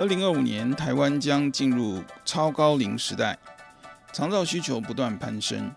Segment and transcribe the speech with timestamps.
[0.00, 3.38] 二零二五年，台湾将进入超高龄时代，
[4.14, 5.70] 长照需求不断攀升，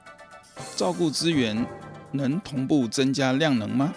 [0.77, 1.67] 照顾资源
[2.13, 3.93] 能同步增加量能吗？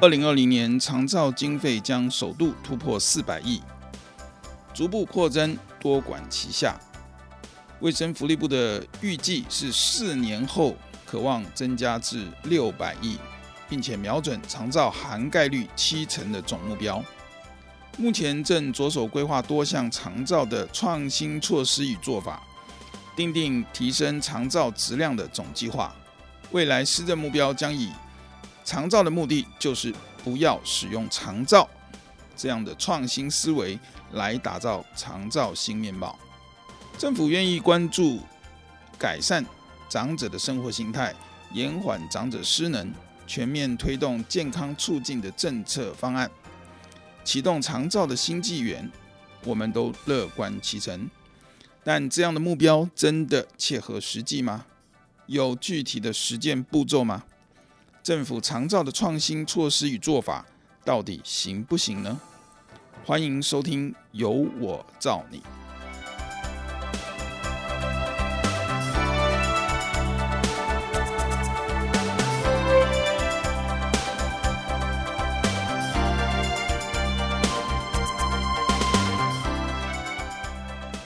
[0.00, 3.60] 二零二零年，长照经费将首度突破四百亿，
[4.72, 6.78] 逐步扩增，多管齐下。
[7.80, 13.18] 卫生福利部的预计是四年后可望增加至六百亿，
[13.68, 17.04] 并且瞄准长照涵盖率七成的总目标。
[17.96, 22.42] 目前正着手规划多项长照的创新措施与做法，
[23.14, 25.94] 订定提升长照质量的总计划。
[26.50, 27.90] 未来施政目标将以
[28.64, 31.68] 长照的目的就是不要使用长照
[32.36, 33.78] 这样的创新思维
[34.12, 36.18] 来打造长照新面貌。
[36.96, 38.20] 政府愿意关注
[38.98, 39.44] 改善
[39.88, 41.14] 长者的生活形态，
[41.52, 42.92] 延缓长者失能，
[43.26, 46.30] 全面推动健康促进的政策方案。
[47.30, 48.90] 启动长照的新纪元，
[49.44, 51.08] 我们都乐观其成。
[51.84, 54.66] 但这样的目标真的切合实际吗？
[55.26, 57.22] 有具体的实践步骤吗？
[58.02, 60.44] 政府长照的创新措施与做法
[60.84, 62.20] 到底行不行呢？
[63.04, 65.38] 欢迎收听《由我造你》。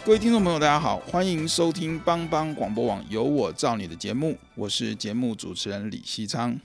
[0.04, 6.60] 各位听众朋友，大家好，欢迎收听帮帮广播网《有我造你》的节目，我是节目主持人李西昌。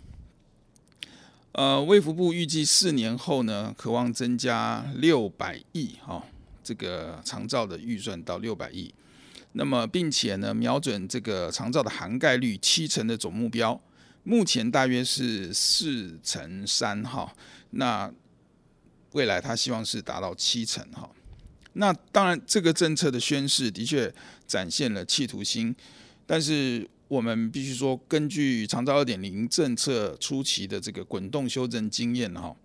[1.54, 6.22] 呃，卫福部预计四年后呢，可望增加六百亿哈，
[6.62, 8.94] 这个长照的预算到六百亿。
[9.54, 13.80] 那么，并且呢，瞄准这个长照的涵盖率七成的总目标，
[14.24, 17.34] 目前大约是四成三哈。
[17.70, 18.12] 那
[19.14, 21.10] 未来他希望是达到七成哈。
[21.74, 24.12] 那当然，这个政策的宣示的确
[24.48, 25.74] 展现了企图心，
[26.26, 32.56] 但是我们必须说，根据长照二点零政策初期的这个滚动修正经验哈，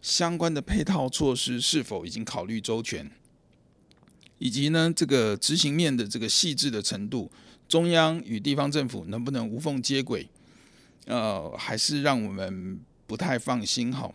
[0.00, 3.08] 相关的配套措施是否已经考虑周全，
[4.38, 7.30] 以及呢这个执行面的这个细致的程度，
[7.68, 10.26] 中央与地方政府能不能无缝接轨，
[11.04, 14.10] 呃，还是让我们不太放心哈。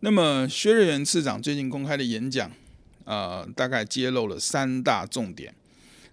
[0.00, 2.50] 那么薛瑞元次长最近公开的演讲。
[3.04, 5.54] 呃，大概揭露了三大重点。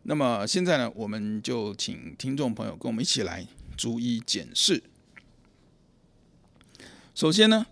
[0.03, 3.47] 那么现在呢，我们就请听众朋友跟我们一起来
[3.77, 4.81] 逐一检视。
[7.13, 7.65] 首先呢，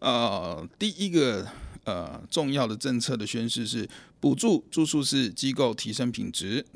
[0.00, 1.46] 呃，第一个
[1.84, 3.88] 呃重要的政策的宣示是
[4.18, 6.66] 补助住宿式机构提升品质，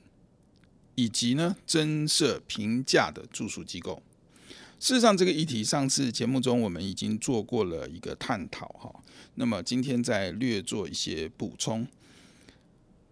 [0.95, 4.03] 以及呢增设平价的住宿机构。
[4.81, 8.91] 事实上，这个议题上次节目中我们已经做过了一个探讨哈。
[9.35, 11.87] 那么今天再略做一些补充。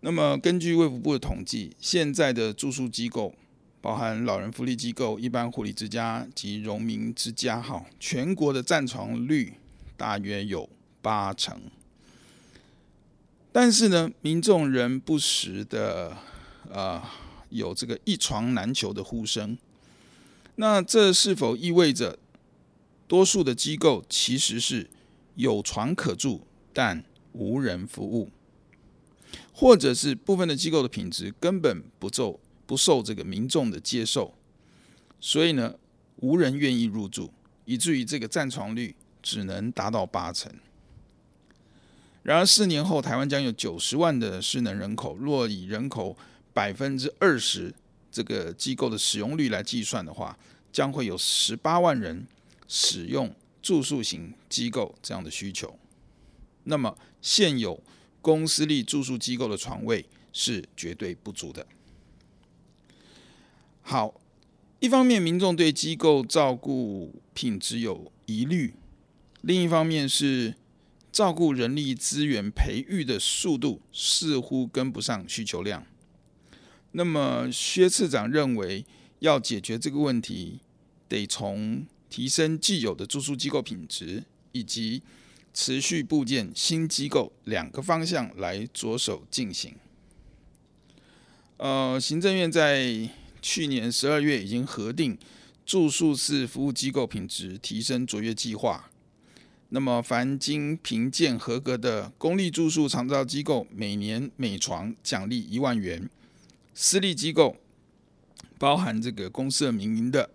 [0.00, 3.34] 那么根据卫福部的统计，现在的住宿机构，
[3.82, 9.52] 包含老人福利机构、一般护理之家及荣民之家，哈，全国的占床率
[9.94, 10.66] 大约有
[11.02, 11.60] 八成。
[13.52, 16.16] 但是呢，民众仍不时的
[16.70, 17.02] 呃
[17.50, 19.58] 有这个一床难求的呼声。
[20.60, 22.18] 那这是否意味着
[23.06, 24.90] 多数的机构其实是
[25.36, 28.28] 有床可住，但无人服务，
[29.52, 34.34] 或者是部分的机构的品质根本不受不受这个民众的接受，
[35.20, 35.76] 所以呢，
[36.16, 37.32] 无人愿意入住，
[37.64, 40.52] 以至于这个占床率只能达到八成。
[42.24, 46.16] 然而四年后，台湾将有九十万的失能人口，若以人口
[46.52, 47.72] 百分之二十。
[48.10, 50.38] 这个机构的使用率来计算的话，
[50.72, 52.26] 将会有十八万人
[52.66, 55.78] 使用住宿型机构这样的需求。
[56.64, 57.82] 那么现有
[58.20, 61.66] 公私立住宿机构的床位是绝对不足的。
[63.80, 64.20] 好，
[64.80, 68.74] 一方面民众对机构照顾品质有疑虑，
[69.40, 70.54] 另一方面是
[71.10, 75.86] 照顾人力资源培育的速度似乎跟不上需求量。
[76.92, 78.84] 那么薛次长认为，
[79.20, 80.60] 要解决这个问题，
[81.08, 85.02] 得从提升既有的住宿机构品质以及
[85.52, 89.74] 持续布建新机构两个方向来着手进行。
[91.58, 93.10] 呃，行政院在
[93.42, 95.18] 去年十二月已经核定
[95.66, 98.90] 住宿式服务机构品质提升卓越计划。
[99.70, 106.08] 那么，凡经评鉴合格的公立住宿长照机构，每年每床奖励一万元；
[106.80, 107.56] 私立机构，
[108.56, 110.30] 包含这个公设民营的，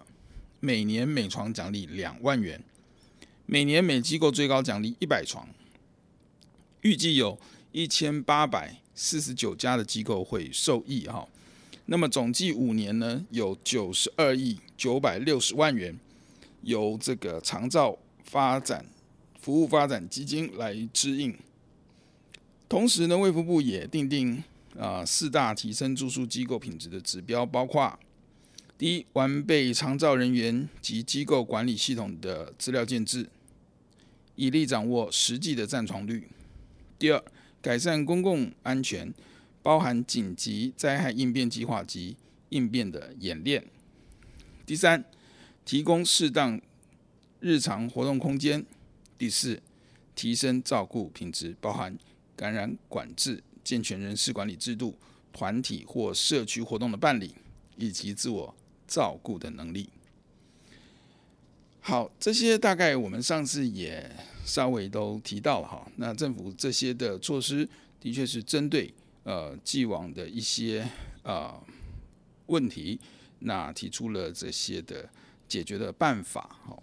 [0.59, 2.61] 每年每床奖励两万元。
[3.45, 5.47] 每年每机构最高奖励一百床，
[6.81, 7.39] 预计有
[7.71, 11.25] 一千八百四十九家的机构会受益哈。
[11.85, 15.97] 那么总计五年呢，有九十二亿九百六十万元
[16.63, 18.85] 由这个长照发展
[19.39, 21.33] 服务发展基金来支应。
[22.67, 24.43] 同时呢，卫福部也订定
[24.79, 27.99] 啊四大提升住宿机构品质的指标，包括
[28.77, 33.29] 第一，完备长照人员及机构管理系统的资料建置。
[34.35, 36.27] 以利掌握实际的占床率。
[36.97, 37.23] 第二，
[37.61, 39.13] 改善公共安全，
[39.61, 42.17] 包含紧急灾害应变计划及
[42.49, 43.63] 应变的演练。
[44.65, 45.05] 第三，
[45.63, 46.59] 提供适当
[47.39, 48.65] 日常活动空间。
[49.19, 49.61] 第四，
[50.15, 51.95] 提升照顾品质，包含
[52.35, 54.97] 感染管制、健全人事管理制度、
[55.31, 57.35] 团体或社区活动的办理，
[57.77, 58.55] 以及自我
[58.87, 59.89] 照顾的能力。
[61.79, 64.09] 好，这些大概我们上次也
[64.45, 65.85] 稍微都提到了哈。
[65.97, 67.67] 那政府这些的措施，
[67.99, 68.93] 的确是针对
[69.23, 70.81] 呃既往的一些
[71.23, 71.63] 啊、呃、
[72.45, 72.99] 问题，
[73.39, 75.09] 那提出了这些的
[75.47, 76.81] 解决的办法哈。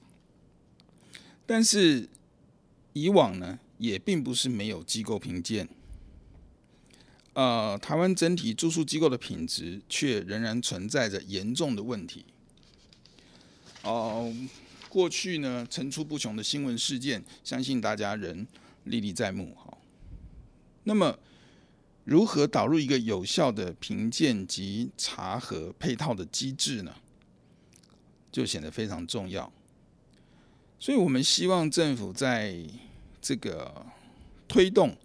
[1.47, 2.07] 但是
[2.93, 5.67] 以往呢，也并不是没有机构评鉴，
[7.33, 12.25] 呃，台湾整体住宿机构的品质却仍然存在着严重的问题，
[13.83, 14.35] 哦、
[14.89, 18.47] 过去呢，层出不穷的新闻事件，相信大家仍
[18.85, 19.55] 历历在目。
[19.55, 19.79] 哈，
[20.85, 21.19] 那么
[22.05, 26.95] 如何导入一个有效的评鉴及查核配套的机制呢？
[28.33, 29.53] 就显得非常重要。
[30.79, 32.57] 所以我们希望政府在
[33.21, 33.87] 这个
[34.49, 34.97] 推动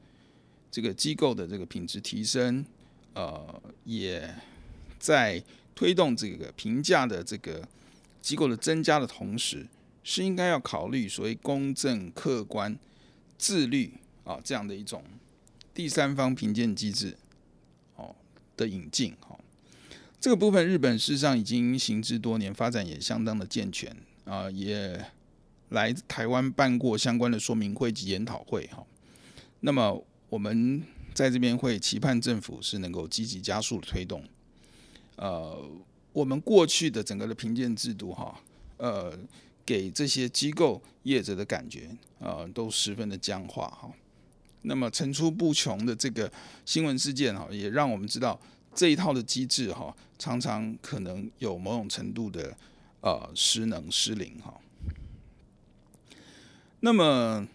[0.75, 2.66] 这个机构的这个品质提升，
[3.13, 4.30] 呃，也
[5.00, 5.42] 在
[5.74, 7.66] 推动这个评价的这个
[8.19, 9.66] 机构的增加的同时，
[10.04, 12.77] 是应该要考虑所谓公正、客观、
[13.38, 13.94] 自律
[14.25, 15.01] 啊这样的一种
[15.74, 17.16] 第三方评鉴机制
[17.95, 18.13] 哦
[18.57, 19.39] 的引进哈。
[20.19, 23.95] 这个部分日本事实上已经行之多年，发展也相当的健全
[24.25, 25.06] 啊，也
[25.69, 28.86] 来台湾办过相关的说明会及研讨会哈。
[29.62, 30.06] 那么
[30.36, 30.84] 我们
[31.14, 34.22] 在这边会期盼政府是能够积极加速推动。
[35.16, 35.66] 呃，
[36.12, 38.42] 我们过去的整个的评鉴制度哈，
[38.78, 39.18] 呃。
[39.66, 41.90] 给这些机构业者的感觉，
[42.20, 43.92] 呃，都十分的僵化哈。
[44.62, 46.31] 那么层出不穷的这个
[46.68, 48.40] 新闻事件哈，也让我们知道
[48.76, 52.56] 这一套的机制哈，常常可能有某种程度的
[53.02, 54.54] 呃失能失灵哈。
[56.81, 57.48] 那么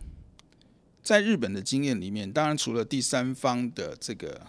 [1.02, 4.46] 在日本的经验里面，当然除了第三方的这个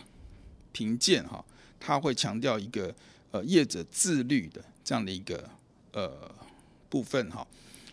[0.71, 1.43] 评鉴哈，
[1.79, 2.93] 他会强调一个
[3.31, 5.49] 呃业者自律的这样的一个
[5.93, 6.29] 呃。
[6.91, 7.47] 部分哈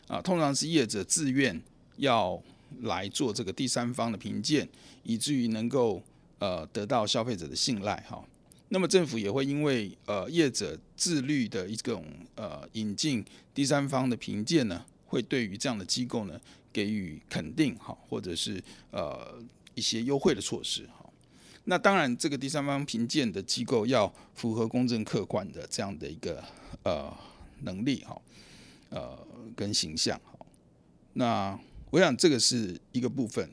[0.09, 1.62] 啊，通常是业者自愿
[1.99, 2.43] 要
[2.81, 4.69] 来做这个第三方的评鉴，
[5.05, 6.03] 以至于能够
[6.41, 8.21] 呃得到消费者的信赖哈。
[8.71, 13.25] 那么政府也会因为呃业者自律的一种呃引进
[13.55, 16.41] 第三方的评鉴呢，会对于这样的机构呢
[16.73, 19.39] 给予肯定哈，或者是呃
[19.75, 21.09] 一些优惠的措施哈。
[21.65, 26.43] 那当然，这个第三方评鉴的机构要符合公正客观的这样的一个
[26.83, 27.13] 呃
[27.63, 28.21] 能力哈。
[28.91, 29.19] 呃，
[29.55, 30.47] 跟形象哈，
[31.13, 31.61] 那
[31.91, 33.47] 我想这个是一个部分。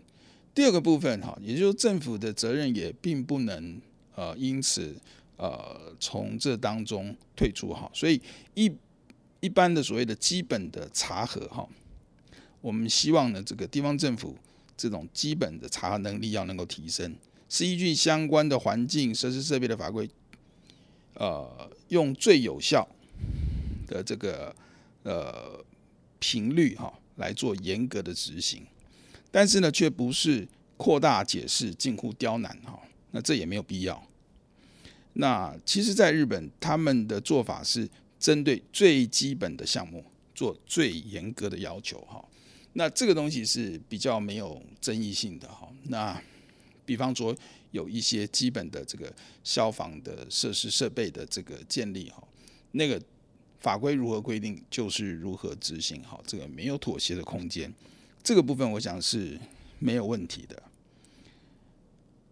[0.53, 3.77] 第二个部分哈，也就是政府的责任也并不能
[4.15, 4.95] 呃因此
[5.36, 7.91] 呃从这当中退出哈。
[7.93, 8.22] 所以
[8.53, 8.72] 一
[9.41, 11.67] 一般的所谓的基本的查核哈，
[12.65, 14.36] 我们希望呢这个地方政府
[14.75, 17.15] 这种基本的查核能力要能够提升，
[17.48, 20.10] 是依据相关的环境设施设备的法规，
[21.13, 22.88] 呃，用最有效
[23.88, 24.55] 的这个。
[25.07, 25.63] 呃，
[26.17, 28.65] 频率哈来做严格的执行，
[29.29, 32.81] 但是呢，却不是扩大解释近乎刁难哈，
[33.12, 34.03] 那这也没有必要。
[35.13, 37.88] 那其实，在日本，他们的做法是
[38.19, 40.03] 针对最基本的项目
[40.34, 42.25] 做最严格的要求哈。
[42.77, 45.67] 那这个东西是比较没有争议性的哈。
[45.86, 46.22] 那
[46.86, 47.36] 比方说，
[47.72, 49.13] 有一些基本的这个
[49.44, 52.22] 消防的设施设备的这个建立哈，
[52.72, 53.01] 那个
[53.60, 57.74] 法规如何规定就是如何执行哈，这个没有妥协的空间。
[58.22, 59.39] 这个部分我想是
[59.79, 60.63] 没有问题的。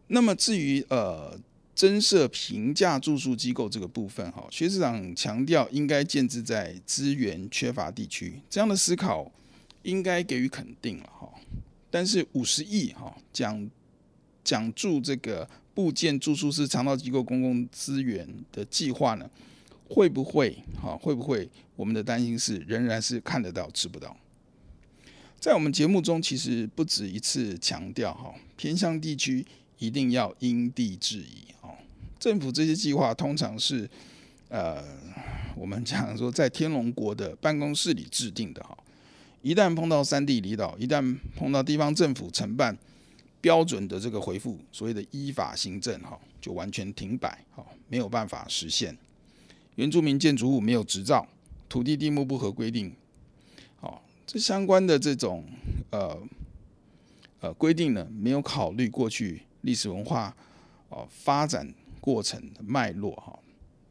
[0.08, 1.40] 那么至于呃。
[1.76, 9.30] 增设平价住宿机构这个部分，哈，薛市长强调应该建置在资源缺乏地区，这样的思考
[9.84, 11.30] 应该给予肯定了，哈。
[11.90, 13.70] 但是五十亿，哈，讲
[14.44, 19.30] 讲住这个部件住宿式肠道机构公共资源的计划呢，
[19.88, 21.48] 会不会，哈，会不会？
[21.76, 24.16] 我们的担心是仍然是看得到吃不到。
[25.40, 29.46] 在我们节目中，其实不止一次强调，哈，偏乡地区
[29.78, 31.54] 一定要因地制宜。
[32.20, 33.90] 政府这些计划通常是，
[34.48, 34.82] 呃，
[35.58, 38.78] 我们讲说在天龙国的办公室里制定的哈。
[39.44, 42.76] 一旦碰到三地离岛，一旦碰到地方政府承办
[43.40, 48.98] 标准的这个回复，所谓的依法行政哈，就完全停摆哈，没有办法实现。
[49.76, 51.28] 原住民建筑物没有执照，
[51.70, 52.92] 土地地目不合规定，
[53.80, 55.46] 好，这相关的这种
[55.92, 56.18] 呃
[57.42, 60.36] 呃规定呢，没有考虑过去历史文化
[60.90, 61.72] 哦发展。
[62.04, 63.40] 过程的脉络哈，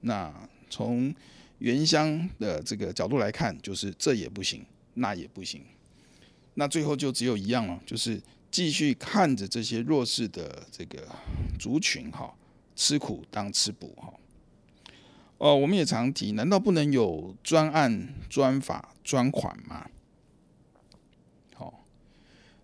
[0.03, 0.31] 那
[0.69, 1.15] 从
[1.61, 4.63] 原乡的这个角度来看，就是这也不行，
[4.95, 5.63] 那也不行，
[6.55, 8.21] 那最后就只有一样了，就是
[8.51, 11.09] 继续看着这些弱势的这个
[11.59, 12.35] 族群哈，
[12.77, 14.13] 吃苦当吃补哈。
[15.39, 19.91] 哦，我们也常提，难道不能有专案、专法、专款吗？
[21.55, 21.85] 好，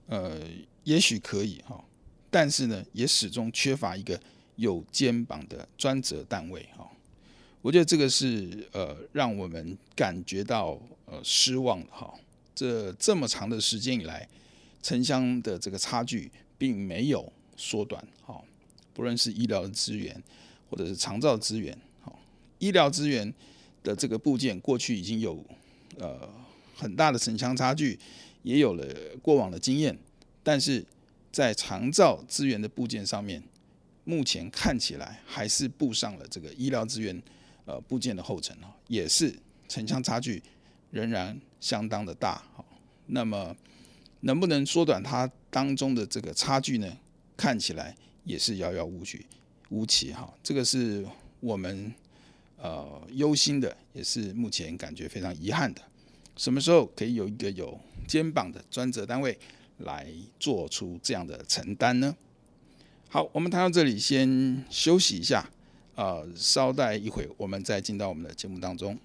[0.07, 0.41] 呃，
[0.85, 1.85] 也许可以哈，
[2.31, 4.21] 但是呢，也始终缺乏一个。
[4.59, 6.85] 有肩膀的专责单位，哈，
[7.63, 10.77] 我觉得这个是呃让我们感觉到
[11.11, 12.13] 呃失望的哈。
[12.55, 14.29] 这这么长的时间以来，
[14.83, 18.43] 城乡的这个差距并没有缩短，哈。
[18.95, 20.23] 不论是医疗的资源，
[20.69, 22.13] 或者是长照资源，哈，
[22.59, 23.33] 医疗资源
[23.83, 25.45] 的这个部件过去已经有
[25.99, 26.29] 呃
[26.77, 27.99] 很大的城乡差距，
[28.43, 28.87] 也有了
[29.23, 29.97] 过往的经验，
[30.43, 30.85] 但是
[31.31, 33.43] 在长照资源的部件上面。
[34.05, 37.23] 目前看起来还是步上了这个医疗资源
[37.67, 39.39] 呃部件的后尘，也是
[39.69, 40.43] 城乡差距
[40.91, 42.43] 仍然相当的大。
[43.07, 43.57] 那么
[44.21, 46.99] 能不能缩短它当中的这个差距呢？
[47.37, 49.25] 看起来也是遥遥无期
[49.69, 50.33] 无期哈。
[50.43, 51.07] 这个是
[51.41, 51.93] 我们
[52.57, 55.81] 呃忧心的，也是目前感觉非常遗憾的。
[56.37, 59.39] 什么时候可以有一个有肩膀的专责单位
[59.79, 60.07] 来
[60.39, 62.17] 做出这样的承担呢？
[63.09, 65.49] 好，我们谈到这里，先休息一下，
[65.95, 68.99] 呃，稍待一会，我们再进到我们的节目当中。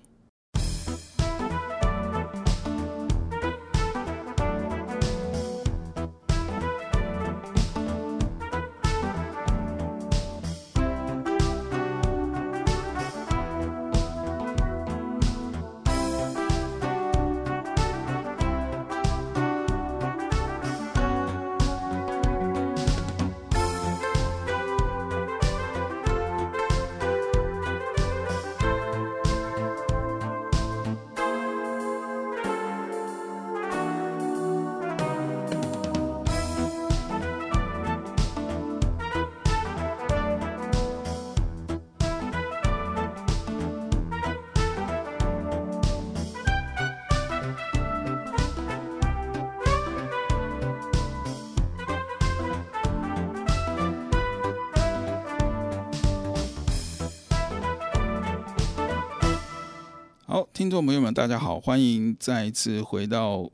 [60.64, 63.52] 听众朋友们，大家好，欢迎再一次回到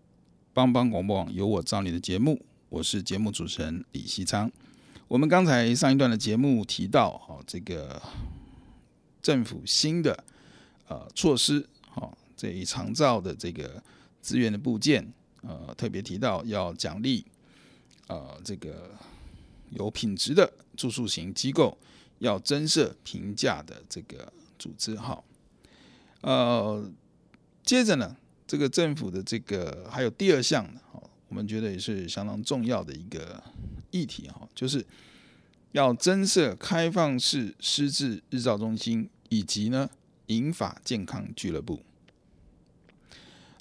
[0.54, 2.39] 帮帮广播网有我照你的节目，
[2.70, 4.51] 我是节目主持人李西昌。
[5.08, 8.00] 我们刚才上一段的节目提到，哈，这个
[9.24, 10.24] 政府新的
[10.88, 13.82] 呃措施，哈，这一长照的这个
[14.22, 15.12] 资源的部件，
[15.42, 17.25] 呃，特别提到要奖励
[18.06, 18.92] 呃这个
[19.72, 21.75] 有品质的住宿型机构，
[22.20, 25.20] 要增设评价的这个组织，哈。
[26.22, 26.92] 呃，
[27.64, 30.82] 接着呢，这个政府的这个还有第二项呢，
[31.30, 33.42] 我们觉得也是相当重要的一个
[33.92, 34.86] 议题哈，就是
[35.72, 39.90] 要增设开放式失智日照中心，以及呢
[40.28, 41.80] 银发健康俱乐部。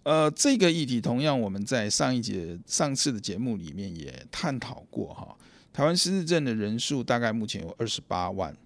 [0.05, 5.37] 呃，这个议题同样我们在上一节上次的节目里面也探讨过哈。
[5.71, 8.57] 台湾失智症的人数大概目前有二十八万，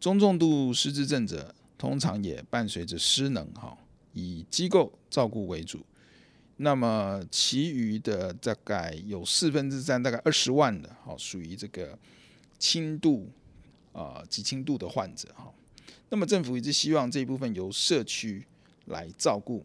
[0.00, 3.74] 中重度失智症者通常也伴随着失能哈，
[4.12, 5.80] 以机构照顾为主。
[6.58, 11.98] 那么其余的大概有四分之三，大概二十万的哈，属于这个
[12.58, 13.30] 轻度
[13.94, 15.50] 啊极轻度的患者哈。
[16.10, 18.44] 那么政府一直希望这一部分由社区
[18.84, 19.64] 来照顾，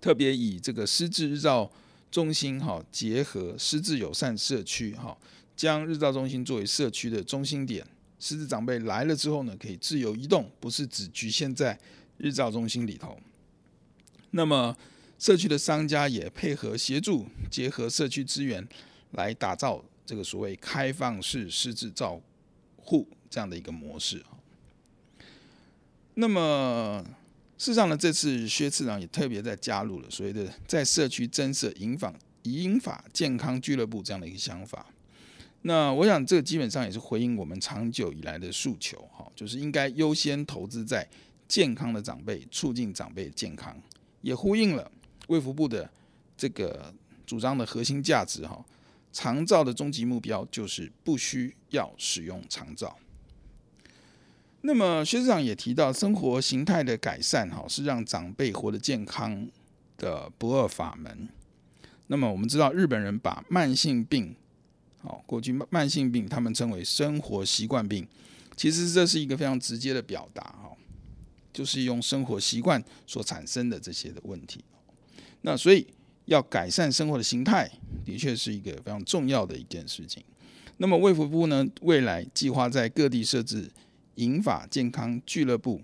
[0.00, 1.70] 特别以这个失智日照
[2.10, 5.14] 中心哈，结合失智友善社区哈，
[5.54, 7.86] 将日照中心作为社区的中心点，
[8.18, 11.78] 失智长辈来了之后呢，可以自由移动，不是只局限在
[12.18, 13.18] 日照中心里头。
[14.30, 14.76] 那么
[15.18, 18.66] 社区的商家也配合协助，结合社区资源
[19.12, 22.20] 来打造这个所谓开放式失智照
[22.76, 24.22] 护这样的一个模式。
[26.14, 27.04] 那么
[27.58, 34.86] 事实上呢，这次薛次长也特别在加入了所谓的在社区增设银发银发健康俱乐部这样的一个想法。
[35.66, 41.04] 那我想这基本上也是回应我们长久以来的诉求，哈，就是应该优先投资在
[41.48, 43.76] 健康的长辈，促进长辈健康，
[44.22, 44.88] 也呼应了。
[45.26, 45.90] 卫福部的
[46.36, 46.94] 这个
[47.26, 48.64] 主张的核心价值哈，
[49.12, 52.96] 长照的终极目标就是不需要使用长照。
[54.60, 59.48] 那么薛市长也提到，生活形态的改善哈，是让长辈活得健康
[59.96, 61.28] 的不二法门。
[62.06, 64.36] 那么我们知道，日本人把慢性病，
[65.06, 68.04] 好，过去慢慢性病他们称为生活习惯病，
[68.56, 70.76] 其实这是一个非常直接的表达哈，
[71.52, 74.64] 就是用生活习惯所产生的这些的问题。
[75.42, 75.86] 那所以
[76.24, 77.70] 要改善生活的形态，
[78.04, 80.20] 的确是一个非常重要的一件事情。
[80.78, 83.70] 那么卫福部呢，未来计划在各地设置
[84.16, 85.80] 银发健康俱乐部。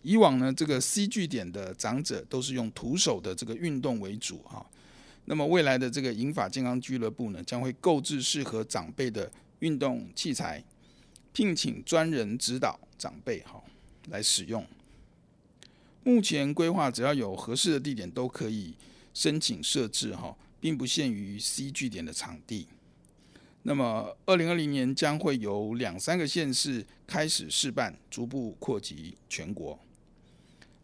[0.00, 4.64] 以往呢，这个 C 据点的长者都是用徒手的这个运动为主哈。
[5.26, 10.62] 那么未来的这个银发健康俱乐部呢，将会购置适合长辈的运动器材，
[11.32, 13.62] 聘请专人指导长辈哈
[14.08, 14.66] 来使用。
[16.02, 18.74] 目前规划只要有合适的地点都可以
[19.14, 22.68] 申请设置哈，并不限于 C 据点的场地。
[23.62, 29.80] 那么，二零二零年将会有两三个县市开始试办，逐步扩及全国。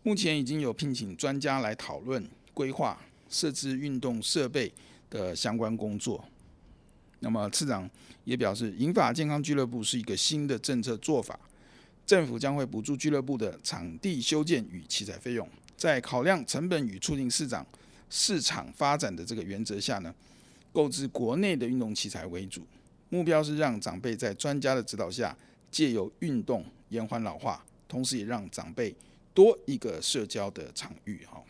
[0.03, 2.99] 目前已经有聘请专家来讨论规划
[3.31, 4.71] 设置运动设备
[5.09, 6.23] 的相关工作。
[7.21, 7.89] 那么，次长
[8.25, 11.39] 也表示，银发健康俱乐部是一个新的政策做法。
[12.07, 17.65] 政府将会补助俱乐部的场地修建与器材费用，在考量成本与促进市长
[18.09, 20.13] 市场发展的这个原则下呢，
[20.73, 22.67] 购置国内的运动器材为主，
[23.11, 25.37] 目标是让长辈在专家的指导下，
[25.71, 28.93] 借由运动延缓老化，同时也让长辈
[29.33, 31.25] 多一个社交的场域。
[31.27, 31.41] 哈，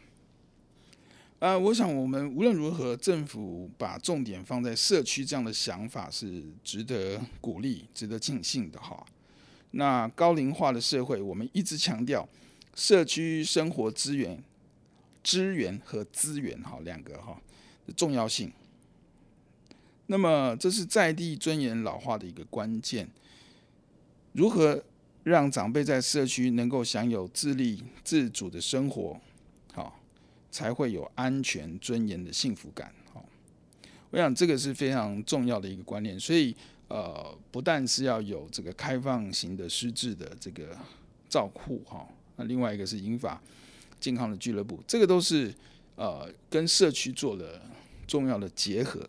[1.41, 8.79] 呃，我想我们无论如何，政府把重点放在社区这样的想法是值得鼓励、值得庆幸的。
[8.79, 9.03] 哈。
[9.71, 12.29] 那高龄化的社会，我们一直强调
[12.75, 14.43] 社区生活资源、
[15.25, 17.41] 资源和资源哈两个哈
[17.87, 18.53] 的重要性。
[20.09, 23.09] 那么这是在地尊严老化的一个关键。
[24.33, 24.85] 如何
[25.23, 29.19] 让长辈在社区能够享有自立自主的生活，
[30.51, 32.93] 才会有安全尊严的幸福感。
[33.13, 33.25] 好，
[34.11, 36.55] 我想这个是非常重要的一个观念，所以。
[36.91, 40.77] 呃，不但是要有这个开放型的失智的这个
[41.29, 43.41] 照护哈，那另外一个是银发
[44.01, 45.55] 健康的俱乐部，这个都是
[45.95, 47.63] 呃跟社区做了
[48.09, 49.09] 重要的结合，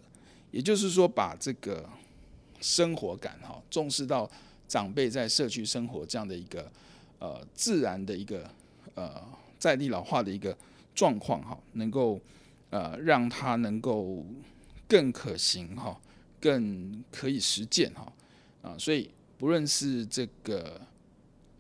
[0.52, 1.90] 也就是说把这个
[2.60, 4.30] 生活感哈重视到
[4.68, 6.72] 长辈在社区生活这样的一个
[7.18, 8.48] 呃自然的一个
[8.94, 9.28] 呃
[9.58, 10.56] 在地老化的一个
[10.96, 12.20] 状况哈，能够
[12.70, 14.26] 呃让它能够
[14.88, 16.00] 更可行哈。
[16.44, 18.12] 更可以实践哈
[18.64, 20.82] 啊，所以不论是这个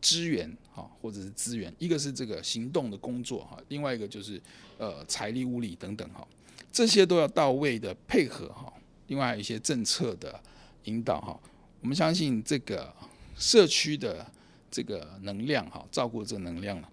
[0.01, 4.41] 资源哈，或者是资源，一个是这个行动的工作哈，另外一个就是
[4.79, 6.27] 呃财力物力等等哈，
[6.71, 8.73] 这些都要到位的配合哈。
[9.05, 10.41] 另外还有一些政策的
[10.85, 11.39] 引导哈，
[11.81, 12.91] 我们相信这个
[13.37, 14.25] 社区的
[14.71, 16.83] 这个能量哈，照顾这能量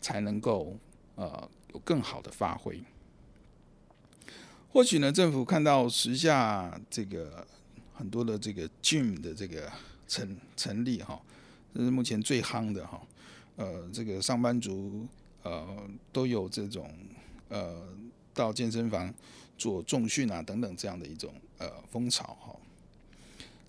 [0.00, 0.74] 才能够
[1.16, 2.82] 呃有更好的发挥。
[4.72, 7.46] 或许呢，政府看到时下这个
[7.92, 9.70] 很多的这个 gym 的这个
[10.08, 11.20] 成成立哈，
[11.74, 13.00] 这是目前最夯的哈。
[13.56, 15.06] 呃，这个上班族
[15.42, 15.64] 呃
[16.12, 16.90] 都有这种
[17.48, 17.86] 呃
[18.32, 19.12] 到健身房
[19.56, 22.56] 做重训啊等等这样的一种呃风潮哈。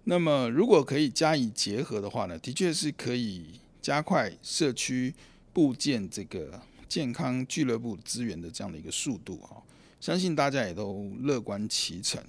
[0.06, 5.14] 那么如果可以加以结合的话呢，的确是可以加快社区
[5.54, 9.62] 布建这个健康俱乐部资源的这样的一个速度哈，
[10.00, 12.24] 相信大家也都乐观其成。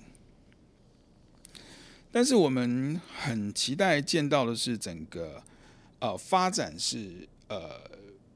[2.11, 5.43] 但是我们很期待见到的是整个
[5.99, 7.81] 呃发展是呃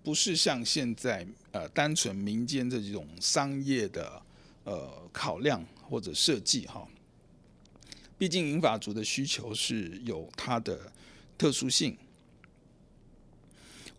[0.02, 4.20] 不是像现在呃单纯民间的这种商业的
[4.64, 6.86] 呃考量或者设计哈，
[8.18, 10.92] 毕竟银发族的需求是有它的
[11.38, 11.96] 特殊性。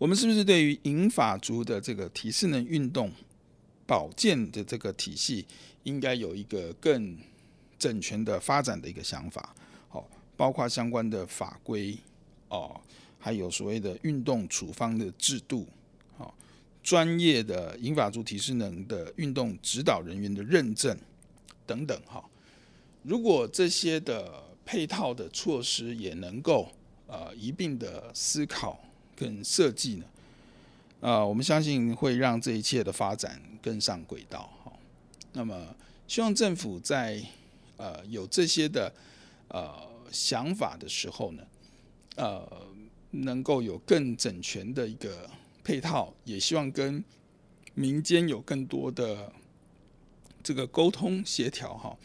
[0.02, 3.08] 我们是不是对于银发族的这个体适能运动
[3.86, 5.46] 保健的这个体系，
[5.84, 7.16] 应该有一个更
[7.78, 9.54] 整全的发展的一个想法？
[9.88, 10.04] 好
[10.36, 11.96] 包括相关的法规
[12.48, 12.80] 哦，
[13.16, 15.68] 还有所谓的运动处方的制度，
[16.18, 16.34] 好，
[16.82, 20.98] 专业的银发族体适能的运动指导人员的认证
[21.64, 22.28] 等等，哈。
[23.04, 26.72] 如果这些的配套的措施也能够
[27.06, 28.84] 呃一并的思考
[29.22, 30.04] 跟设计呢，
[31.00, 34.72] 啊，我们相信会让这一切的发展更上轨道，哈。
[35.32, 35.74] 那么，
[36.08, 37.22] 希望政府在
[37.76, 38.92] 呃有这些的
[39.48, 39.92] 呃。
[40.12, 41.42] 想法的时候呢，
[42.16, 42.46] 呃，
[43.12, 45.26] 能够有更整全的一个
[45.64, 47.02] 配套，也希望跟
[47.72, 49.32] 民间有更多的
[50.42, 51.96] 这个沟通协调哈，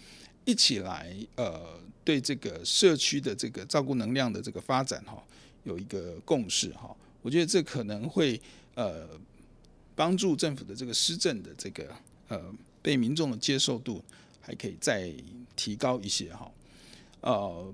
[0.46, 5.22] 一起来呃，对这个社区的这个照顾能量的这个发展哈，
[5.66, 6.96] 有一个共识哈。
[7.28, 8.42] 我觉得这可能会
[8.76, 9.06] 呃
[9.96, 11.94] 帮助政府的这个施政的这个
[12.30, 12.42] 呃
[12.82, 14.02] 被民众的接受度
[14.40, 15.14] 还可以再
[15.58, 16.50] 提高一些哈，
[17.20, 17.74] 呃。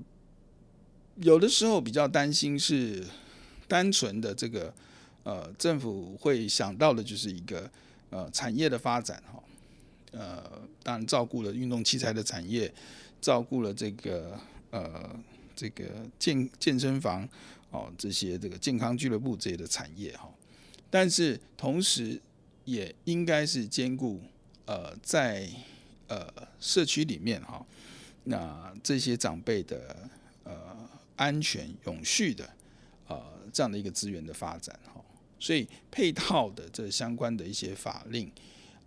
[1.18, 3.06] 有的时候比较担心是
[3.68, 4.74] 单纯的这个
[5.22, 7.70] 呃政府会想到的就是一个
[8.10, 9.44] 呃产业的发展哈，
[10.10, 10.44] 呃
[10.82, 12.74] 当然照顾了运动器材的产业，
[13.22, 14.36] 照顾了这个
[14.72, 15.16] 呃
[15.56, 15.86] 这个
[16.18, 17.30] 健健身房
[17.74, 20.34] 哦这些这个健康俱乐部这些的产业哈，
[20.90, 22.18] 但是同时
[22.64, 24.22] 也应该是兼顾
[24.66, 25.50] 呃在
[26.08, 26.26] 呃
[26.62, 27.66] 社区里面哈，
[28.24, 30.10] 那这些长辈的
[30.46, 30.74] 呃。
[31.16, 32.50] 安全永续的，
[33.08, 35.00] 呃，这样的一个资源的发展哈，
[35.40, 38.30] 所以配套的这相关的一些法令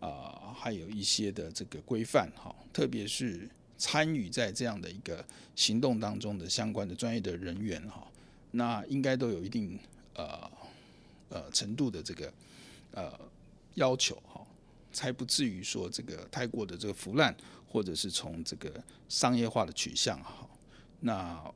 [0.01, 8.05] 啊，还有一些的这个规范哈，特别是参与在这样的一个行动当中的相关的专业的人员哈，
[8.57, 9.79] 那应该都有一定
[10.15, 10.51] 呃
[11.29, 12.33] 呃程度的这个
[12.93, 13.13] 呃
[13.75, 14.45] 要求哈，
[14.93, 17.37] 才不至于说这个太过的这个腐烂，
[17.69, 20.49] 或者是从这个商业化的取向哈，
[21.01, 21.55] 那。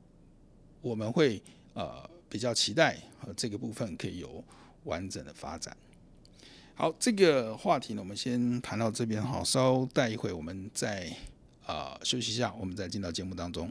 [0.82, 1.42] 我们会
[1.74, 4.42] 呃比较期待和这个部分可以有
[4.84, 5.76] 完整的发展。
[6.74, 11.14] 好，这个话题呢，我们先谈到这边哈，稍待一会，我们再
[11.66, 13.70] 啊、呃、休息一下，我们再进到节目当中。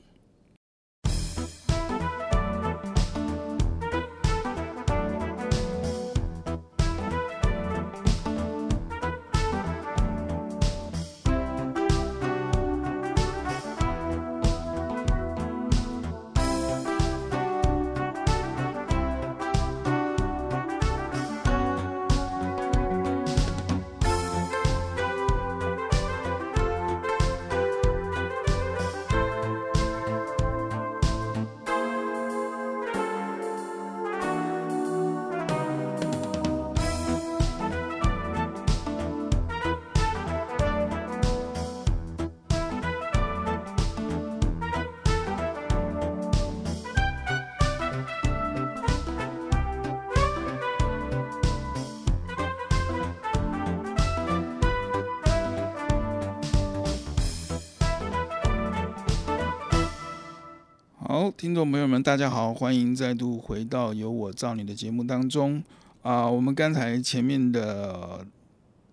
[61.40, 65.64] 听众朋友们，大家好，欢迎再度回到《有我照你》的节目当中
[66.02, 68.28] 啊、我们刚才前面的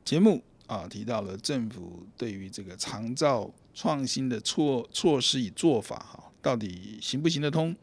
[0.04, 7.74] 节目啊，提到了政府对于这个长照创新的措措施与做法，哈，到底行不行得通？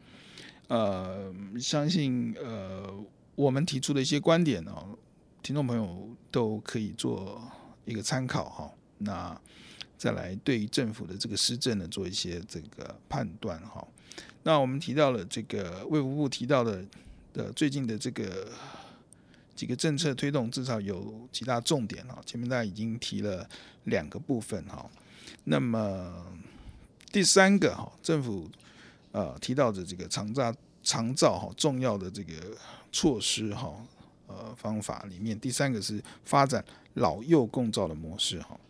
[0.68, 2.90] 呃，相信呃，
[3.34, 4.96] 我们提出的一些观点哦，
[5.42, 7.38] 听众朋友都可以做
[7.84, 8.70] 一个参考哈。
[8.96, 9.38] 那
[9.98, 13.86] 再来对于政府的这个施政呢，做一些这个判断哈。
[14.46, 16.84] 那我们提到了这个卫福部提到的
[17.32, 18.46] 的最近的这个
[19.56, 22.20] 几个政策推动，至少有几大重点哈。
[22.26, 23.48] 前面大家已经提了
[23.84, 24.88] 两个部分哈。
[25.44, 26.26] 那么
[27.10, 28.46] 第三个哈，政府
[29.12, 32.34] 呃提到的这个长照长照哈重要的这个
[32.92, 33.74] 措施哈
[34.26, 36.62] 呃方法里面，第三个是发展
[36.94, 38.60] 老幼共照的模式哈。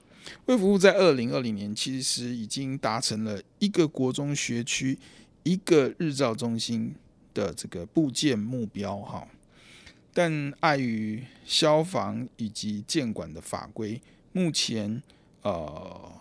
[0.46, 4.96] 卫福部在二零二零年其实已经达成了一个国中学区。
[5.44, 6.94] 一个日照中心
[7.32, 9.26] 的这个部件目标哈，
[10.12, 14.02] 但碍于消防以及建管的法规，
[14.32, 15.02] 目前
[15.42, 16.12] 呃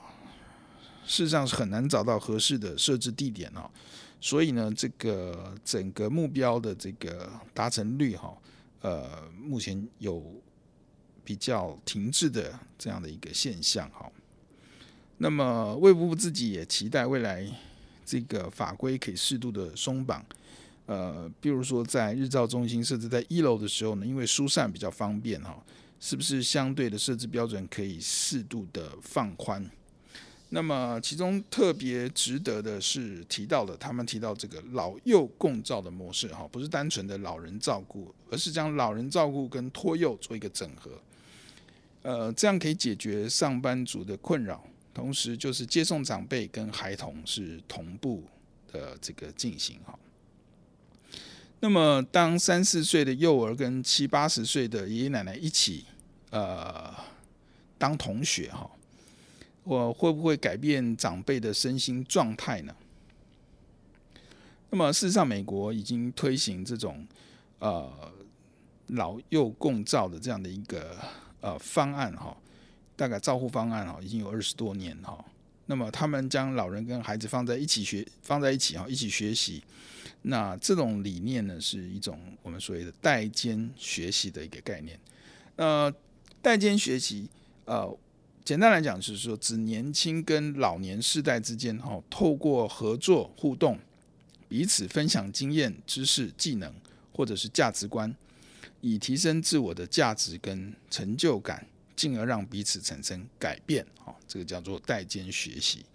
[1.06, 3.70] 事实上是很难找到合适的设置地点哦。
[4.22, 8.34] 所以呢，这个整个目标的这个达成率哈，
[8.80, 10.42] 呃，目前有
[11.26, 14.10] 比较停滞的这样的一个现象哈。
[15.18, 17.46] 那么卫福部自己也期待未来
[18.06, 20.26] 这个法规可以适度的松绑。
[20.86, 25.58] 呃，比如说在日照中心设置在一楼的时候呢，因为疏散比较方便哈，
[26.00, 29.66] 是不是相对的设置标准可以适度的放宽？
[30.50, 40.92] 那么其中特别值得的是提到的，他们提到这个老幼共照的模式哈，不是单纯的老人照顾，而是将老人照顾跟托幼做一个整合。
[42.04, 48.24] 呃，这样可以解决上班族的困扰，同时就是接送长辈跟孩童是同步
[48.72, 49.98] 的这个进行哈。
[51.60, 55.86] 那么，当三四岁的幼儿跟七八十岁的爷爷奶奶一起，
[56.30, 56.94] 呃，
[57.78, 58.70] 当同学哈，
[59.64, 62.76] 我会不会改变长辈的身心状态呢？
[64.70, 67.08] 那么，事实上，美国已经推行这种
[67.60, 68.12] 呃
[68.88, 70.98] 老幼共照的这样的一个
[71.40, 72.36] 呃方案哈，
[72.96, 75.24] 大概照护方案哈，已经有二十多年哈。
[75.66, 79.64] 那么，他们将老人跟孩子放在一起学，放在一起哈，一起学习。
[80.24, 85.00] 那这种理念呢，是一种我们所谓的代间学习的一个概念。
[85.56, 85.94] 呃，
[86.42, 87.30] 代间学习，
[87.66, 87.98] 呃，
[88.44, 93.80] 简单来讲就是说，指年轻跟老年世代之间，哈，透过合作互动，
[94.50, 96.74] 彼此分享经验、知识、技能，
[97.14, 98.14] 或者是价值观，
[98.82, 105.86] 以提升自我的价值跟成就感，进而让彼此产生改变，哈，这个叫做代间学习。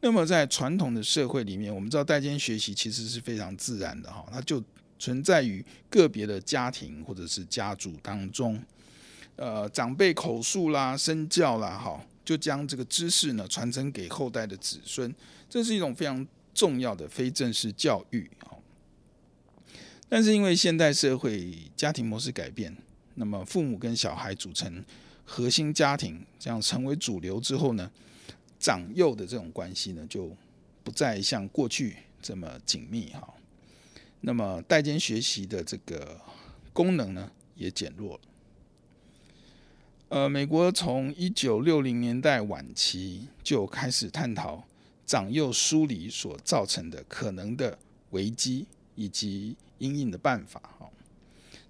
[0.00, 4.62] 那么在传统的社会里面，我们知道代间学习其实是非常自然的哈，它就
[4.98, 8.60] 存在于个别的家庭或者是家族当中，
[9.36, 15.14] 呃，长辈口述啦、身教啦，哈，就将这个知识呢传承给后代的子孙，
[15.48, 18.58] 这是一种非常重要的非正式教育啊。
[20.08, 22.76] 但是因为现代社会家庭模式改变，
[23.14, 24.84] 那么父母跟小孩组成
[25.24, 27.90] 核心家庭，这样成为主流之后呢，
[28.58, 30.30] 长幼的这种关系呢，就
[30.84, 33.34] 不再像过去这么紧密哈。
[34.20, 36.20] 那么代间学习的这个
[36.72, 38.20] 功能呢，也减弱了。
[40.08, 44.62] 呃，美国从一九六零年代晚期就开始探讨
[45.06, 47.78] 长幼疏离所造成的可能的
[48.10, 50.90] 危机以及因应的办法哈。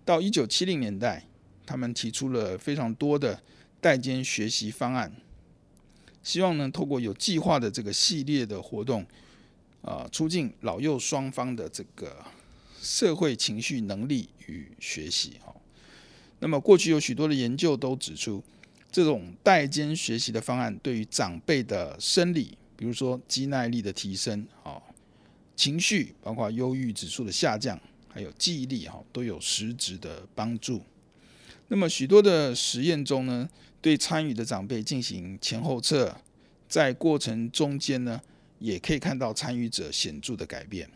[0.05, 1.25] 到一九七零年代，
[1.72, 3.42] 他们提出了非常多的
[3.80, 5.11] 代间学习方案。
[6.22, 9.06] 希望呢，透过有计划的这个系列的活动，
[9.80, 12.22] 啊，促进老幼双方的这个
[12.82, 15.56] 社会情绪能力与学习哈。
[16.40, 18.44] 那么过去有许多的研究都指出，
[18.90, 24.76] 这种代间学习的方案对于长辈的生理，比如说肌耐力的提升，啊，
[25.56, 27.80] 情绪包括忧郁指数的下降，
[28.11, 30.82] 还有记忆力哈，都有实质的帮助。
[31.68, 33.48] 那么许多的实验中呢，
[33.81, 36.14] 对参与的长辈进行前后测，
[36.68, 38.20] 在过程中间呢，
[38.59, 40.90] 也可以看到参与者显著的改变。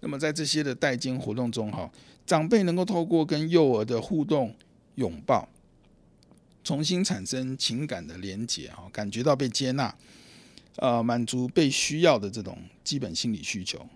[0.00, 1.88] 那么在这些的代间活动中，哈，
[2.26, 4.52] 长辈能够透过跟幼儿的互动、
[4.96, 5.48] 拥抱，
[6.64, 9.94] 重新产生情感的连结，哈，感觉到被接纳，
[10.76, 13.86] 呃，满足被需要的这种基本心理需求。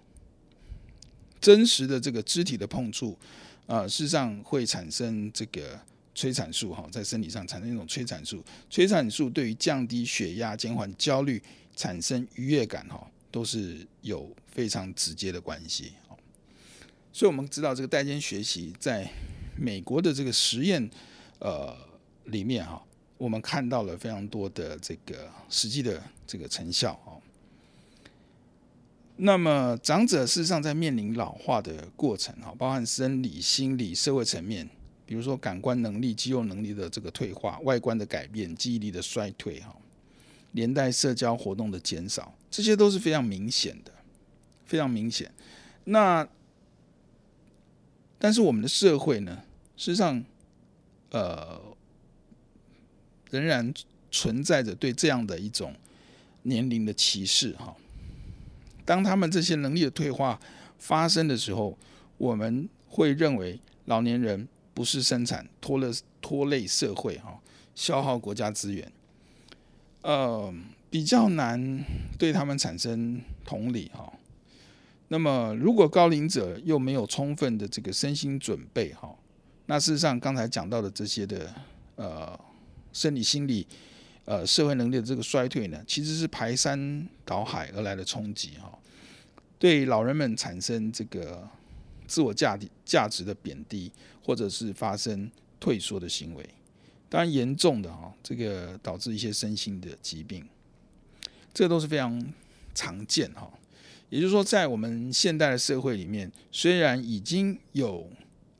[1.40, 3.16] 真实的这个肢体的碰触，
[3.66, 5.80] 啊、事实上会产生这个。
[6.18, 11.38] 催产素哈，在生理上产生一种催产素，催产素对于降低血压、减缓焦虑、
[11.74, 15.92] 产生愉悦感哈，都是有非常直接的关系。
[17.12, 19.06] 所以，我们知道这个代间学习在
[19.58, 20.90] 美国的这个实验
[21.38, 21.76] 呃
[22.24, 22.82] 里面哈，
[23.18, 26.98] 我们看到了非常多的这个实际的这个成效。
[29.18, 34.68] 那么，长者事实上在面临老化的过程哈，包含生理、心理、社会层面。
[35.06, 39.74] 比如说感官能力、肌肉能力的这个退化、外观的改变、记忆力的衰退，哈，
[40.50, 43.92] 连带社交活动的减少，这些都是非常明显的，
[44.64, 45.32] 非常明显。
[45.84, 46.26] 那
[48.18, 49.44] 但是我们的社会呢，
[49.76, 50.24] 事实上，
[51.10, 51.60] 呃，
[53.30, 53.72] 仍然
[54.10, 55.72] 存在着对这样的一种
[56.42, 57.76] 年龄的歧视，哈。
[58.86, 60.40] 当他们这些能力的退化
[60.78, 61.76] 发生的时候，
[62.16, 64.48] 我们会认为老年人。
[64.76, 67.40] 不是生产拖了拖累社会哈，
[67.74, 68.92] 消耗国家资源，
[70.02, 70.52] 呃，
[70.90, 71.82] 比较难
[72.18, 74.12] 对他们产生同理哈。
[75.08, 79.16] 那么，如果高龄者又没有充分的这个身心准备哈，
[79.64, 81.54] 那事实上，刚才讲到的这些的
[81.94, 82.38] 呃
[82.92, 83.66] 生理、心理、
[84.26, 88.78] 呃社会能力的这个衰退呢，其实是排山倒海而来的冲击哈，
[89.58, 91.48] 对老人们产生这个
[92.06, 93.90] 自我价值价值的贬低，
[94.22, 96.46] 或者是发生退缩的行为。
[97.08, 100.44] 当然，严重的哈，这个导致一些身心的疾病，
[101.54, 102.34] 这都是非常
[102.74, 103.48] 常见哈。
[104.10, 108.10] 也就是说，在我们现代的社会里面，虽然已经有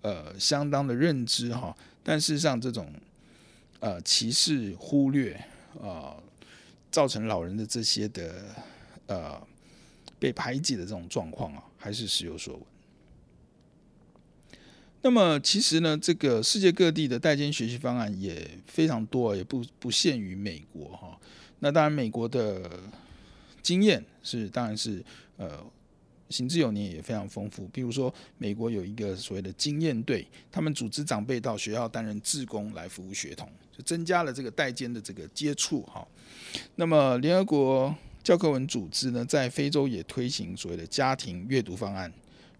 [0.03, 2.93] 呃相当的认知哈，但事实上这种
[3.81, 5.45] 呃歧视、忽略、
[5.81, 6.23] 呃，
[6.91, 8.45] 造成老人的这些的
[9.07, 9.41] 呃
[10.19, 12.63] 被排挤的这种状况啊，还是时有所闻。
[15.03, 21.19] 那么，其实呢，这个世界各地的代间学习方案也非常多，也不不限于美国哈。
[21.61, 22.71] 那当然，美国的
[23.63, 25.05] 经验是，当然是。
[25.39, 25.63] 呃，
[26.29, 27.69] 行之有年也非常丰富。
[27.69, 36.07] 比如说，美国有一个所谓的经验队，他们组织长辈到学校担任志工来服务学童，就增加了这个代间的这个接触哈。
[36.75, 42.13] 那么，联合国教科文组织呢，在非洲也推行所谓的家庭阅读方案。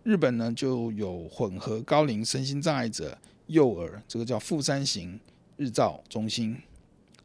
[0.05, 5.19] 日本呢，就有混合高龄身心障碍者幼儿，这个叫富山型
[5.57, 6.57] 日照中心。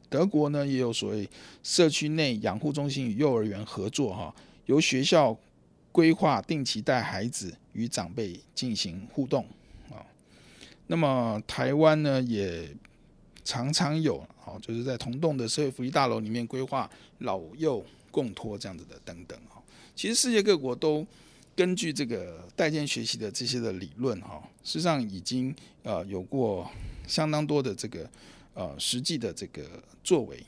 [0.10, 1.30] 德国呢，也有所谓
[1.62, 4.34] 社区内养护中心与幼儿园合作哈。
[4.66, 5.38] 由学校
[5.92, 9.46] 规划定期带孩子与长辈进行互动
[9.90, 10.06] 啊，
[10.88, 12.70] 那么台湾呢也
[13.44, 19.60] 常常有啊，就是在同栋的社会福利大楼里面规划老幼共托这样子的等等啊。
[19.96, 21.06] 其实世界各国都
[21.56, 26.70] 根据这个代间学习的这些的理论哈，实际上已经呃有过
[27.06, 28.10] 相当多的这个
[28.54, 29.64] 呃实际的这个
[30.04, 30.42] 作为。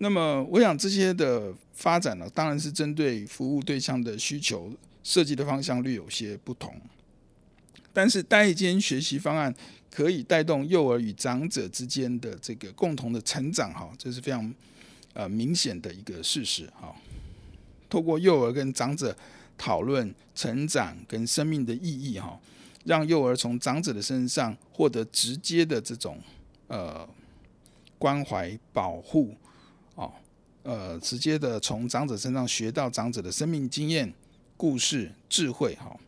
[0.00, 4.70] 那么，我想这些的发展呢，当然是针对服务对象的需求
[5.02, 6.72] 设计的方向略有些不同。
[7.92, 9.52] 但是，代间学习方案
[9.90, 14.54] 可以带动幼儿与长者之间的这个共同的成长，哈，这是非常
[15.14, 16.94] 呃明显的一个事实，哈。
[17.90, 19.16] 透过幼儿跟长者
[19.56, 22.38] 讨论成长跟生命的意义，哈，
[22.84, 26.20] 让幼儿从长者的身上获得直接的这种
[26.68, 27.08] 呃
[27.98, 29.34] 关怀保护。
[30.68, 34.12] 呃，直接的从长者身上学到长者的生命经验、
[34.54, 35.98] 故事、智慧，哈。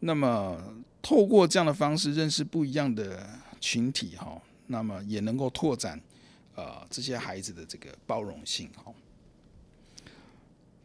[0.00, 0.60] 那么
[1.00, 3.24] 透过这样的方式认识不一样的
[3.60, 6.00] 群体，哈，那么也能够拓展
[6.56, 8.92] 呃这些孩子的这个包容性，哈。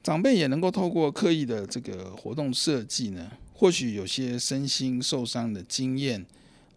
[0.04, 6.24] 长辈也能够透过刻意的这个活动设计呢，或许有些身心受伤的经验，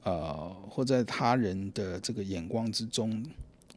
[0.05, 3.23] 呃，或在他人的这个眼光之中。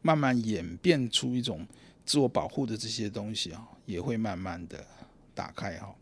[0.05, 1.65] 慢慢演变出一种
[2.05, 4.85] 自我保护的这些东西啊，也会慢慢的
[5.33, 5.93] 打开哈。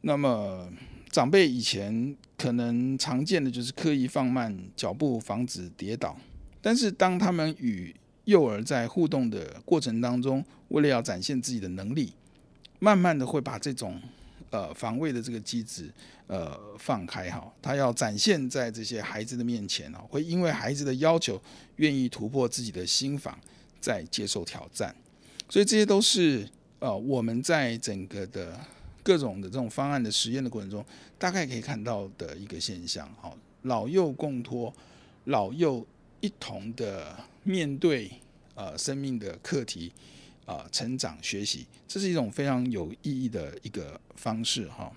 [0.00, 0.70] 那么
[1.10, 6.16] 长辈以前可能常见的就是刻意放慢脚步，防止跌倒。
[6.60, 12.12] 但是当他们与幼儿在互动的过程当中，为了要展现自己的能力，
[12.78, 14.00] 慢慢的会把这种
[14.50, 15.92] 呃防卫的这个机制
[16.26, 17.52] 呃放开哈。
[17.60, 21.40] 他要展现在这些孩子的面前啊，会因为孩子的要求。
[21.78, 23.38] 愿意突破自己的心防，
[23.80, 24.94] 在接受挑战，
[25.48, 26.48] 所以这些都是
[26.80, 28.58] 呃我们在整个的
[29.02, 30.84] 各种的这种方案的实验的过程中，
[31.18, 33.08] 大概可以看到的一个现象。
[33.20, 34.74] 好，老幼共托，
[35.24, 35.86] 老幼
[36.20, 38.10] 一同的面对
[38.54, 39.92] 呃生命的课题
[40.44, 44.92] 啊，成长学习，这是一种非常有意义的一个方式哈。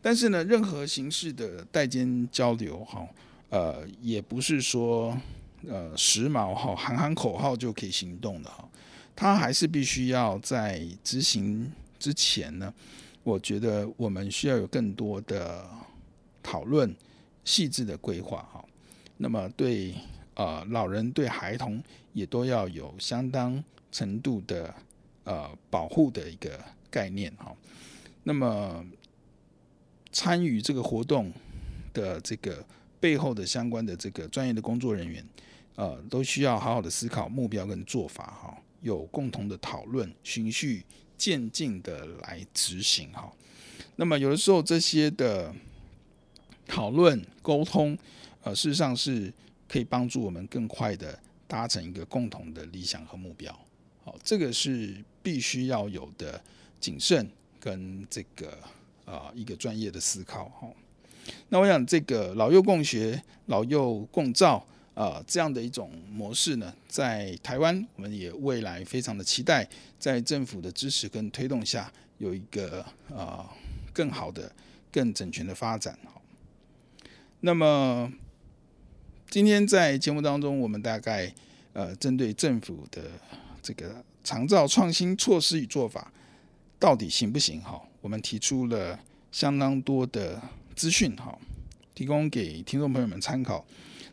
[0.00, 3.06] 但是呢，任何形式的代间交流哈，
[3.50, 5.18] 呃，也不是说。
[5.66, 8.68] 呃，时髦哈，喊喊口号就可以行动的哈，
[9.16, 12.72] 他还是必须要在执行之前呢，
[13.24, 15.68] 我觉得我们需要有更多的
[16.44, 16.94] 讨论、
[17.44, 18.64] 细致的规划哈。
[19.16, 19.92] 那么对
[20.34, 24.72] 呃老人、对孩童也都要有相当程度的
[25.24, 26.56] 呃保护的一个
[26.88, 27.52] 概念哈。
[28.22, 28.86] 那么
[30.12, 31.32] 参与这个活动
[31.92, 32.64] 的这个
[33.00, 35.26] 背后的相关的这个专业的工作人员。
[35.78, 40.84] 呃，都需要好好的思考目标跟做法哈，有共同的讨论，循序
[41.16, 43.32] 渐进的来执行哈。
[43.94, 45.54] 那么有的时候这些的
[46.66, 47.96] 讨论沟通，
[48.42, 49.32] 呃，事实上是
[49.68, 51.16] 可以帮助我们更快的
[51.46, 53.56] 达成一个共同的理想和目标。
[54.02, 56.42] 好，这个是必须要有的
[56.80, 58.58] 谨慎跟这个
[59.04, 60.68] 啊、一个专业的思考哈。
[61.48, 64.66] 那我想这个老幼共学、老幼共照。
[64.98, 69.64] 啊，这样的一种模式呢，在台湾，我们也未来非常的期待，
[69.96, 72.84] 在政府的支持跟推动下，有一个
[73.14, 73.48] 啊
[73.92, 74.52] 更好的、
[74.90, 75.96] 更整全的发展。
[76.04, 76.20] 好
[77.42, 78.12] 那么
[79.30, 81.32] 今天在节目当中，我们大概
[81.74, 83.02] 呃针对政府的
[83.62, 86.12] 这个长照创新措施与做法
[86.80, 87.60] 到底行不行？
[87.60, 88.98] 哈，我们提出了
[89.30, 90.42] 相当多的
[90.74, 91.38] 资讯，哈，
[91.94, 93.64] 提供给听众朋友们参考。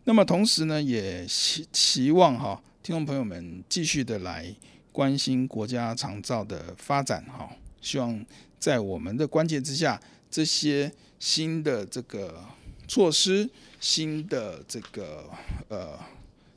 [0.08, 4.56] 那么同时呢，也希期望哈听众朋友们继续的来
[4.92, 7.50] 关心国家长照的发展，哈，
[7.82, 8.24] 希望
[8.60, 10.00] 在我们的关切之下，
[10.30, 12.40] 这些新的这个
[12.88, 13.50] 措施、
[13.80, 15.28] 新的这个
[15.70, 16.00] 呃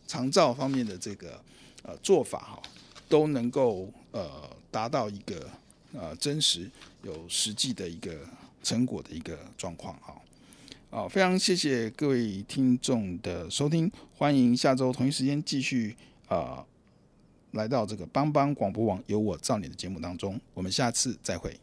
[0.06, 1.42] 长照方面的这个
[1.82, 2.62] 呃做法，哈，
[3.08, 4.30] 都能够呃
[4.70, 5.48] 达到一个
[5.94, 6.70] 呃真实
[7.02, 8.12] 有实际的一个
[8.62, 10.14] 成果的一个状况，哈。
[10.90, 15.94] 好，非常谢谢各位听众的收听，欢迎下周同一时间继续
[16.28, 16.64] 啊、
[17.50, 21.54] 来到这个帮帮广播网有我造你的节目当中，我们下次再会。